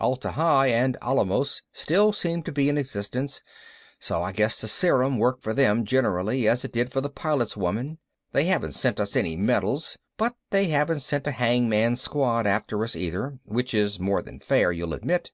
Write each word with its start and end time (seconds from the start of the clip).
Atla 0.00 0.32
Hi 0.32 0.66
and 0.72 0.96
Alamos 1.00 1.62
still 1.72 2.12
seem 2.12 2.42
to 2.42 2.50
be 2.50 2.68
in 2.68 2.76
existence, 2.76 3.44
so 4.00 4.24
I 4.24 4.32
guess 4.32 4.60
the 4.60 4.66
serum 4.66 5.18
worked 5.20 5.44
for 5.44 5.54
them 5.54 5.84
generally 5.84 6.48
as 6.48 6.64
it 6.64 6.72
did 6.72 6.90
for 6.90 7.00
the 7.00 7.08
Pilot's 7.08 7.56
Woman; 7.56 7.98
they 8.32 8.46
haven't 8.46 8.72
sent 8.72 8.98
us 8.98 9.14
any 9.14 9.36
medals, 9.36 9.96
but 10.16 10.34
they 10.50 10.64
haven't 10.66 11.02
sent 11.02 11.28
a 11.28 11.30
hangman's 11.30 12.00
squad 12.00 12.44
after 12.44 12.82
us 12.82 12.96
either 12.96 13.38
which 13.44 13.72
is 13.72 14.00
more 14.00 14.20
than 14.20 14.40
fair, 14.40 14.72
you'll 14.72 14.94
admit. 14.94 15.30